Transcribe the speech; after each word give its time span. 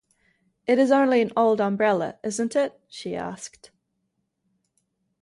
“It 0.65 0.79
is 0.79 0.89
only 0.89 1.21
an 1.21 1.31
old 1.37 1.61
umbrella, 1.61 2.17
isn’t 2.23 2.55
it?” 2.55 2.81
she 2.89 3.15
asked. 3.15 3.69